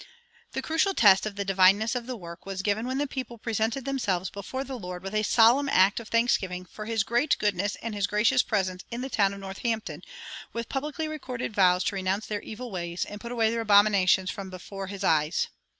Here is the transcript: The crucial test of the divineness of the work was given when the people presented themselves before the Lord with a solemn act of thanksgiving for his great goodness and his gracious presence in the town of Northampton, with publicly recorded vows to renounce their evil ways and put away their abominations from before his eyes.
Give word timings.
The 0.53 0.63
crucial 0.63 0.95
test 0.95 1.27
of 1.27 1.35
the 1.35 1.45
divineness 1.45 1.93
of 1.95 2.07
the 2.07 2.15
work 2.17 2.43
was 2.43 2.63
given 2.63 2.87
when 2.87 2.97
the 2.97 3.05
people 3.05 3.37
presented 3.37 3.85
themselves 3.85 4.31
before 4.31 4.63
the 4.63 4.73
Lord 4.79 5.03
with 5.03 5.13
a 5.13 5.21
solemn 5.21 5.69
act 5.69 5.99
of 5.99 6.07
thanksgiving 6.07 6.65
for 6.65 6.85
his 6.87 7.03
great 7.03 7.37
goodness 7.37 7.75
and 7.83 7.93
his 7.93 8.07
gracious 8.07 8.41
presence 8.41 8.83
in 8.89 9.01
the 9.01 9.11
town 9.11 9.31
of 9.31 9.39
Northampton, 9.39 10.01
with 10.53 10.69
publicly 10.69 11.07
recorded 11.07 11.53
vows 11.53 11.83
to 11.83 11.95
renounce 11.95 12.25
their 12.25 12.41
evil 12.41 12.71
ways 12.71 13.05
and 13.05 13.21
put 13.21 13.31
away 13.31 13.51
their 13.51 13.61
abominations 13.61 14.31
from 14.31 14.49
before 14.49 14.87
his 14.87 15.03
eyes. 15.03 15.49